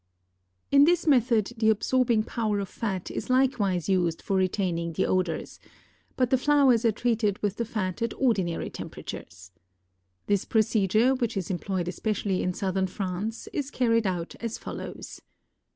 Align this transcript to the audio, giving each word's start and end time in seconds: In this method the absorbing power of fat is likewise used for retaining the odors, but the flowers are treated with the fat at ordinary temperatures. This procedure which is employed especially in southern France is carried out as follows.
In 0.71 0.85
this 0.85 1.05
method 1.05 1.51
the 1.57 1.69
absorbing 1.69 2.23
power 2.23 2.57
of 2.59 2.69
fat 2.69 3.11
is 3.11 3.29
likewise 3.29 3.87
used 3.87 4.19
for 4.19 4.35
retaining 4.35 4.93
the 4.93 5.05
odors, 5.05 5.59
but 6.17 6.31
the 6.31 6.39
flowers 6.39 6.83
are 6.85 6.91
treated 6.91 7.37
with 7.43 7.57
the 7.57 7.65
fat 7.65 8.01
at 8.01 8.11
ordinary 8.17 8.71
temperatures. 8.71 9.51
This 10.25 10.43
procedure 10.43 11.13
which 11.13 11.37
is 11.37 11.51
employed 11.51 11.87
especially 11.87 12.41
in 12.41 12.55
southern 12.55 12.87
France 12.87 13.47
is 13.53 13.69
carried 13.69 14.07
out 14.07 14.33
as 14.39 14.57
follows. 14.57 15.21